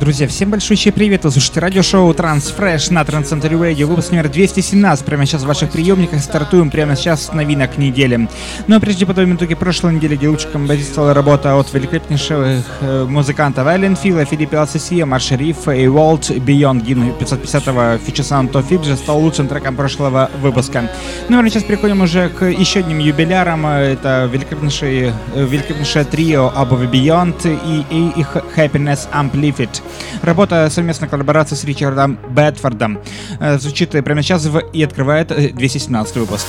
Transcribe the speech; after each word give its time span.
Друзья, 0.00 0.26
всем 0.26 0.48
большой 0.48 0.78
привет! 0.94 1.24
Вы 1.24 1.30
слушаете 1.30 1.60
радиошоу 1.60 2.10
Transfresh 2.14 2.90
на 2.90 3.02
Transcentury 3.02 3.52
Radio, 3.52 3.84
выпуск 3.84 4.12
номер 4.12 4.30
217. 4.30 5.04
Прямо 5.04 5.26
сейчас 5.26 5.42
в 5.42 5.46
ваших 5.46 5.70
приемниках 5.70 6.22
стартуем 6.22 6.70
прямо 6.70 6.96
сейчас 6.96 7.26
с 7.26 7.32
новинок 7.34 7.76
недели. 7.76 8.26
Ну 8.66 8.76
а 8.76 8.80
прежде 8.80 9.04
подводим 9.04 9.36
итоги 9.36 9.54
прошлой 9.54 9.92
недели, 9.92 10.16
где 10.16 10.30
лучшей 10.30 10.50
композицией 10.50 10.90
стала 10.90 11.12
работа 11.12 11.54
от 11.54 11.70
великолепнейших 11.74 12.64
э, 12.80 13.04
музыкантов 13.04 13.66
Эллен 13.66 13.94
Фила, 13.94 14.24
Филиппа 14.24 14.62
Алсесия, 14.62 15.04
Марш 15.04 15.32
Риф 15.32 15.68
и 15.68 15.84
Walt 15.84 16.30
Beyond 16.30 16.82
Gin 16.82 17.18
550-го 17.18 18.02
фича 18.02 18.22
саунд 18.24 18.52
То 18.52 18.62
Фиджи 18.62 18.96
стал 18.96 19.20
лучшим 19.20 19.48
треком 19.48 19.76
прошлого 19.76 20.30
выпуска. 20.40 20.90
Ну 21.28 21.38
а 21.38 21.46
сейчас 21.50 21.64
переходим 21.64 22.00
уже 22.00 22.30
к 22.30 22.46
еще 22.46 22.80
одним 22.80 23.00
юбилярам. 23.00 23.66
Это 23.66 24.30
великолепнейшее, 24.32 25.12
великолепнейшее 25.34 26.06
трио 26.06 26.50
Above 26.56 26.90
Beyond 26.90 27.60
и, 27.66 27.84
и 27.94 28.18
их 28.18 28.34
Happiness 28.56 29.00
Amplified. 29.12 29.82
Работа 30.22 30.68
совместной 30.70 31.08
коллаборации 31.08 31.54
с 31.54 31.64
Ричардом 31.64 32.18
Бетфордом 32.30 33.00
э, 33.40 33.58
звучит 33.58 33.90
прямо 33.90 34.22
сейчас 34.22 34.46
в, 34.46 34.58
и 34.58 34.82
открывает 34.82 35.28
217 35.28 36.16
э, 36.16 36.20
выпуск. 36.20 36.46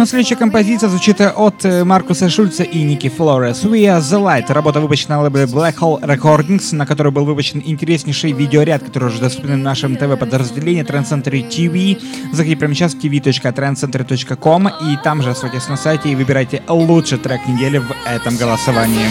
Но 0.00 0.06
следующая 0.06 0.36
композиция 0.36 0.88
звучит 0.88 1.20
от 1.20 1.62
э, 1.62 1.84
Маркуса 1.84 2.30
Шульца 2.30 2.62
и 2.62 2.82
Ники 2.84 3.10
Флорес. 3.10 3.64
We 3.64 3.82
Are 3.82 4.00
The 4.00 4.18
Light. 4.18 4.50
Работа 4.50 4.80
выпущена 4.80 5.16
на 5.16 5.24
лейбле 5.24 5.44
Black 5.44 5.74
Hole 5.74 6.00
Recordings, 6.00 6.74
на 6.74 6.86
которой 6.86 7.12
был 7.12 7.26
выпущен 7.26 7.60
интереснейший 7.62 8.32
видеоряд, 8.32 8.82
который 8.82 9.08
уже 9.08 9.20
доступен 9.20 9.60
в 9.60 9.62
нашем 9.62 9.96
ТВ-подразделении 9.96 10.82
Trend 10.84 11.04
Center 11.04 11.46
TV. 11.46 12.00
Заходите 12.32 12.56
прямо 12.56 12.74
сейчас 12.74 12.94
в 12.94 12.98
tv.trendcenter.com 12.98 14.68
и 14.68 14.96
там 15.04 15.20
же 15.20 15.32
оставайтесь 15.32 15.68
на 15.68 15.76
сайте 15.76 16.08
и 16.08 16.14
выбирайте 16.14 16.62
лучший 16.66 17.18
трек 17.18 17.46
недели 17.46 17.76
в 17.76 17.94
этом 18.06 18.38
голосовании. 18.38 19.04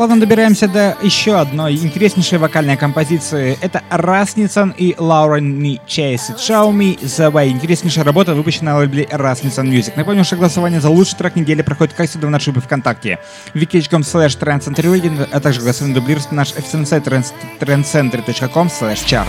Плавно 0.00 0.18
добираемся 0.18 0.66
до 0.66 0.96
еще 1.02 1.38
одной 1.38 1.74
интереснейшей 1.74 2.38
вокальной 2.38 2.78
композиции. 2.78 3.58
Это 3.60 3.82
Расницын 3.90 4.70
и 4.78 4.94
Лаурен 4.96 5.58
Ни 5.60 5.78
Chase 5.86 6.38
Show 6.38 6.72
Me 6.72 6.98
The 6.98 7.30
Way. 7.30 7.50
Интереснейшая 7.50 8.06
работа, 8.06 8.34
выпущена 8.34 8.72
на 8.72 8.78
лейбле 8.78 9.06
Расницын 9.10 9.70
Music. 9.70 9.92
Напомню, 9.96 10.24
что 10.24 10.36
голосование 10.36 10.80
за 10.80 10.88
лучший 10.88 11.18
трек 11.18 11.36
недели 11.36 11.60
проходит 11.60 11.92
как 11.92 12.08
всегда 12.08 12.28
в 12.28 12.30
нашей 12.30 12.50
группе 12.50 12.66
ВКонтакте. 12.66 13.18
wiki.com 13.52 14.00
slash 14.00 14.40
trendcenterradio, 14.40 15.28
а 15.30 15.38
также 15.38 15.60
голосование 15.60 16.00
дублируется 16.00 16.30
на 16.30 16.36
наш 16.36 16.52
официальный 16.52 16.86
сайт 16.86 17.06
trendcenter.com 17.06 18.68
slash 18.68 19.04
chart. 19.04 19.28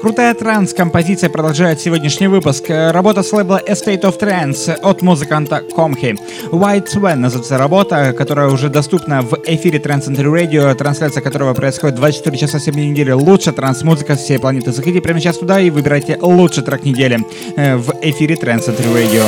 Крутая 0.00 0.32
транс-композиция 0.32 1.28
продолжает 1.28 1.78
сегодняшний 1.78 2.26
выпуск. 2.26 2.64
Работа 2.70 3.22
с 3.22 3.34
лейбла 3.34 3.60
Estate 3.68 4.00
of 4.00 4.18
Trance 4.18 4.72
от 4.72 5.02
музыканта 5.02 5.62
Комхи. 5.76 6.16
White 6.50 6.86
Swan 6.86 7.16
называется 7.16 7.58
работа, 7.58 8.14
которая 8.16 8.48
уже 8.48 8.70
доступна 8.70 9.20
в 9.20 9.36
эфире 9.44 9.78
Trans 9.78 10.08
Center 10.08 10.24
Radio, 10.24 10.74
трансляция 10.74 11.22
которого 11.22 11.52
происходит 11.52 11.96
24 11.96 12.38
часа 12.38 12.58
7 12.58 12.74
недели. 12.74 13.10
Лучшая 13.10 13.52
транс-музыка 13.52 14.16
всей 14.16 14.38
планеты. 14.38 14.72
Заходите 14.72 15.02
прямо 15.02 15.20
сейчас 15.20 15.36
туда 15.36 15.60
и 15.60 15.68
выбирайте 15.68 16.16
лучший 16.18 16.62
трек 16.62 16.82
недели 16.82 17.20
э, 17.56 17.76
в 17.76 17.92
эфире 18.00 18.36
Trans 18.36 18.66
Center 18.66 18.86
Radio. 18.94 19.24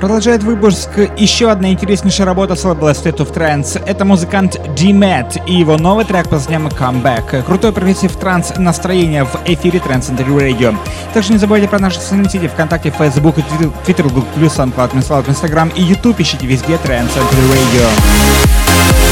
Продолжает 0.00 0.42
выпуск 0.42 0.90
еще 1.16 1.50
одна 1.50 1.72
интереснейшая 1.72 2.26
работа 2.26 2.54
с 2.54 2.64
лейбла 2.64 2.90
State 2.90 3.16
of 3.16 3.32
Trance. 3.32 3.82
Это 3.86 4.04
музыкант 4.04 4.60
D-Matt 4.76 5.42
и 5.46 5.54
его 5.54 5.76
новый 5.78 6.04
трек 6.04 6.24
под 6.24 6.32
названием 6.32 6.68
Comeback. 6.68 7.42
Крутой 7.44 7.72
progressive 7.72 8.14
trance 8.16 8.52
настроение 8.58 9.24
в 9.24 9.34
эфире 9.46 9.78
Trance 9.78 10.14
Century 10.14 10.38
Radio. 10.38 10.76
Также 11.14 11.32
не 11.32 11.38
забывайте 11.38 11.66
про 11.66 11.78
наши 11.78 11.98
социальные 11.98 12.30
сети 12.30 12.48
ВКонтакте, 12.48 12.90
Facebook, 12.90 13.36
Twitter, 13.86 14.02
Google+, 14.02 14.48
SoundCloud, 14.48 15.26
Instagram 15.28 15.72
и 15.74 15.82
YouTube. 15.82 16.20
Ищите 16.20 16.46
везде 16.46 16.74
Trance 16.74 17.10
Century 17.16 17.52
Radio. 17.52 19.05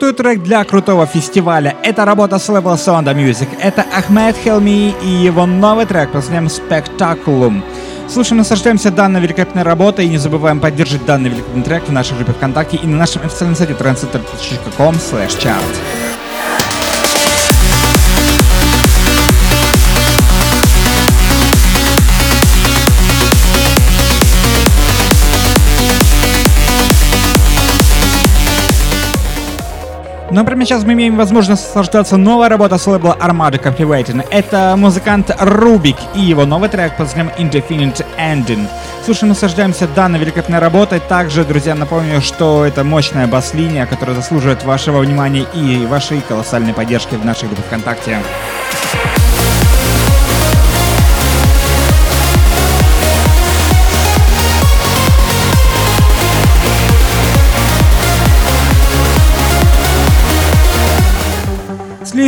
Крутой 0.00 0.16
трек 0.16 0.42
для 0.42 0.64
крутого 0.64 1.04
фестиваля. 1.04 1.76
Это 1.82 2.06
работа 2.06 2.38
с 2.38 2.48
лейбла 2.48 2.76
Sonda 2.76 3.14
Music. 3.14 3.48
Это 3.60 3.84
Ахмед 3.94 4.34
Хелми 4.34 4.94
и 5.02 5.06
его 5.06 5.44
новый 5.44 5.84
трек 5.84 6.06
под 6.10 6.22
названием 6.22 6.46
Spectaculum. 6.46 7.62
Слушаем, 8.08 8.38
наслаждаемся 8.38 8.90
данной 8.90 9.20
великолепной 9.20 9.62
работой 9.62 10.06
и 10.06 10.08
не 10.08 10.16
забываем 10.16 10.58
поддерживать 10.58 11.04
данный 11.04 11.28
великолепный 11.28 11.64
трек 11.64 11.86
в 11.86 11.92
нашей 11.92 12.16
группе 12.16 12.32
ВКонтакте 12.32 12.78
и 12.78 12.86
на 12.86 12.96
нашем 12.96 13.26
официальном 13.26 13.54
сайте 13.54 13.74
transcenter.com 13.74 14.94
chart. 14.94 15.89
Но 30.32 30.44
прямо 30.44 30.64
сейчас 30.64 30.84
мы 30.84 30.92
имеем 30.92 31.16
возможность 31.16 31.66
наслаждаться 31.66 32.16
новой 32.16 32.48
работой 32.48 32.78
с 32.78 32.86
лейбла 32.86 33.16
Armada 33.20 33.60
Captivating. 33.60 34.24
Это 34.30 34.74
музыкант 34.76 35.34
Рубик 35.40 35.96
и 36.14 36.20
его 36.20 36.46
новый 36.46 36.68
трек 36.68 36.96
под 36.96 37.06
названием 37.06 37.32
Indefinite 37.36 38.06
Ending. 38.16 38.68
Слушаем, 39.04 39.30
наслаждаемся 39.30 39.88
данной 39.88 40.20
великолепной 40.20 40.60
работой. 40.60 41.00
Также, 41.00 41.44
друзья, 41.44 41.74
напомню, 41.74 42.20
что 42.20 42.64
это 42.64 42.84
мощная 42.84 43.26
бас-линия, 43.26 43.86
которая 43.86 44.14
заслуживает 44.14 44.62
вашего 44.62 45.00
внимания 45.00 45.46
и 45.52 45.84
вашей 45.86 46.20
колоссальной 46.20 46.74
поддержки 46.74 47.16
в 47.16 47.24
нашей 47.24 47.48
группе 47.48 47.62
ВКонтакте. 47.62 48.18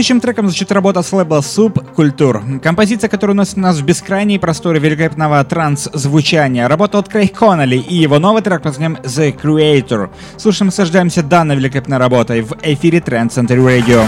Следующим 0.02 0.20
треком 0.20 0.48
звучит 0.48 0.72
работа 0.72 1.00
с 1.00 1.12
лейбла 1.12 1.42
Субкультур. 1.42 2.42
Композиция, 2.60 3.08
которая 3.08 3.34
уносит 3.36 3.56
нас 3.56 3.78
в 3.78 3.84
бескрайние 3.84 4.40
просторы 4.40 4.80
великолепного 4.80 5.44
транс-звучания. 5.44 6.66
Работа 6.66 6.98
от 6.98 7.08
Крейг 7.08 7.38
Коннелли 7.38 7.76
и 7.76 7.94
его 7.94 8.18
новый 8.18 8.42
трек 8.42 8.62
под 8.62 8.72
названием 8.72 8.96
The 9.04 9.32
Creator. 9.40 10.10
Слушаем, 10.38 10.66
наслаждаемся 10.66 11.22
данной 11.22 11.54
великолепной 11.54 11.98
работой 11.98 12.40
в 12.40 12.52
эфире 12.64 12.98
Trend 12.98 13.28
Center 13.28 13.58
Radio. 13.58 14.04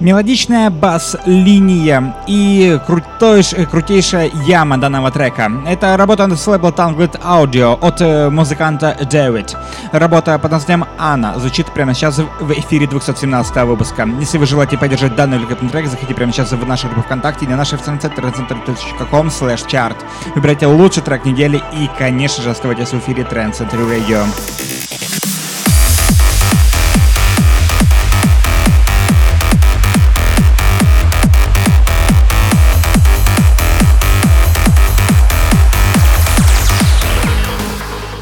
Мелодичная 0.00 0.70
бас-линия 0.70 2.14
и 2.28 2.78
крутой, 2.86 3.42
крутейшая 3.68 4.30
яма 4.46 4.78
данного 4.78 5.10
трека. 5.10 5.50
Это 5.66 5.96
работа 5.96 6.36
с 6.36 6.46
лейбла 6.46 6.70
Tangled 6.70 7.20
Audio 7.20 7.76
от 7.80 8.00
э, 8.00 8.30
музыканта 8.30 8.96
Дэвид. 9.10 9.56
Работа 9.90 10.38
под 10.38 10.52
названием 10.52 10.86
«Анна» 10.98 11.36
звучит 11.40 11.66
прямо 11.72 11.94
сейчас 11.94 12.18
в 12.18 12.52
эфире 12.52 12.86
217 12.86 13.56
выпуска. 13.64 14.08
Если 14.20 14.38
вы 14.38 14.46
желаете 14.46 14.78
поддержать 14.78 15.16
данный 15.16 15.38
великолепный 15.38 15.68
трек, 15.68 15.86
заходите 15.86 16.14
прямо 16.14 16.32
сейчас 16.32 16.52
в 16.52 16.66
нашу 16.66 16.86
группу 16.86 17.02
ВКонтакте 17.02 17.46
и 17.46 17.48
на 17.48 17.56
наш 17.56 17.72
официальный 17.72 18.00
сайт 18.00 18.16
trendcenter.com 18.16 19.26
slash 19.28 19.66
chart. 19.66 19.96
Выбирайте 20.36 20.66
лучший 20.66 21.02
трек 21.02 21.24
недели 21.24 21.60
и, 21.72 21.90
конечно 21.98 22.44
же, 22.44 22.50
оставайтесь 22.50 22.90
в 22.90 22.98
эфире 23.00 23.24
Trend 23.24 23.58
Center 23.58 23.80
Radio. 23.80 24.24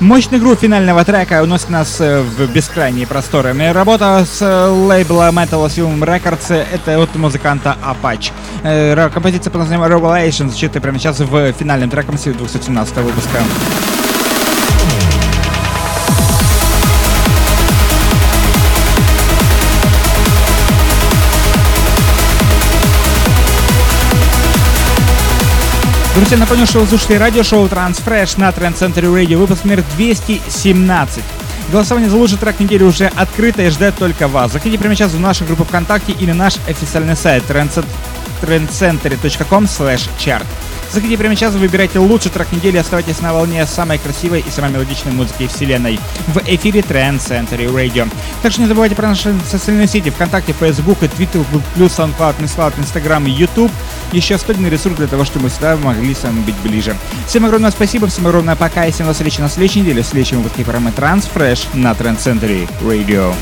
Мощный 0.01 0.39
грув 0.39 0.59
финального 0.61 1.07
трека 1.07 1.43
уносит 1.43 1.71
нас 1.71 2.01
э, 2.01 2.21
в 2.21 2.53
бескрайние 2.53 3.07
просторы. 3.07 3.55
Работа 3.73 4.27
с 4.31 4.43
э, 4.43 4.69
лейбла 4.69 5.31
Metal 5.31 5.65
Asylum 5.67 6.01
Records— 6.01 6.55
это 6.73 7.01
от 7.01 7.15
музыканта 7.15 7.79
Apache. 7.83 8.31
Э, 8.63 9.09
композиция 9.09 9.51
под 9.51 9.63
названием 9.63 9.91
Revelation 9.91 10.49
звучит 10.49 10.73
прямо 10.73 10.99
сейчас 10.99 11.21
в 11.21 11.53
финальном 11.55 11.89
треком 11.89 12.17
217 12.17 12.97
выпуска. 12.97 13.39
Друзья, 26.17 26.39
напомню, 26.39 26.65
что 26.65 26.81
вы 26.81 26.87
слушали 26.87 27.17
радиошоу 27.17 27.67
Transfresh 27.67 28.41
на 28.41 28.49
Trend 28.49 28.79
Center 28.79 29.03
Radio, 29.03 29.37
выпуск 29.37 29.65
номер 29.65 29.85
217. 29.99 31.23
Голосование 31.71 32.09
за 32.09 32.17
лучший 32.17 32.39
трек 32.39 32.59
недели 32.59 32.85
уже 32.85 33.09
открыто 33.09 33.61
и 33.61 33.69
ждет 33.69 33.97
только 33.97 34.27
вас. 34.27 34.51
Заходите 34.51 34.79
прямо 34.79 34.95
сейчас 34.95 35.13
в 35.13 35.21
нашу 35.21 35.45
группу 35.45 35.65
ВКонтакте 35.65 36.13
или 36.13 36.33
наш 36.33 36.55
официальный 36.67 37.17
сайт 37.17 37.45
trendcenter.com 38.43 39.65
chart. 40.19 40.47
Заходите 40.93 41.19
прямо 41.19 41.35
сейчас, 41.35 41.55
выбирайте 41.55 41.99
лучший 41.99 42.31
трек 42.31 42.53
недели, 42.53 42.77
оставайтесь 42.77 43.21
на 43.21 43.35
волне 43.35 43.67
самой 43.67 43.99
красивой 43.99 44.44
и 44.47 44.50
самой 44.50 44.71
мелодичной 44.71 45.12
музыки 45.12 45.47
вселенной 45.47 45.99
в 46.29 46.38
эфире 46.47 46.81
Trend 46.81 47.19
Center 47.19 47.59
Radio. 47.73 48.09
Также 48.43 48.61
не 48.61 48.67
забывайте 48.67 48.94
про 48.94 49.09
наши 49.09 49.35
социальные 49.50 49.88
сети 49.88 50.11
ВКонтакте, 50.11 50.55
Facebook, 50.59 51.03
и 51.03 51.06
Twitter, 51.06 51.44
плюс 51.75 51.99
SoundCloud, 51.99 52.37
MissCloud, 52.38 52.79
Instagram 52.79 53.27
и 53.27 53.31
YouTube. 53.31 53.73
Еще 54.12 54.38
стольный 54.38 54.71
ресурс 54.71 54.97
для 54.97 55.09
того, 55.09 55.25
чтобы 55.25 55.44
мы 55.44 55.50
всегда 55.50 55.77
могли 55.77 56.15
с 56.15 56.23
вами 56.23 56.41
быть 56.41 56.56
ближе. 56.62 56.97
Всем 57.27 57.44
огромное 57.44 57.73
спасибо, 57.73 58.06
всем 58.06 58.27
огромное 58.27 58.56
пока 58.56 58.87
и 58.87 58.93
всем 58.93 59.06
до 59.06 59.12
встречи 59.12 59.41
на 59.41 59.49
следующей 59.49 59.81
неделе 59.81 60.03
в 60.03 60.06
следующем 60.06 60.38
выпуске 60.38 60.65
программы 60.65 60.93
Transfresh 60.97 61.69
на 61.75 61.93
Trend 61.93 62.19
Center 62.19 62.69
Radio. 62.81 63.35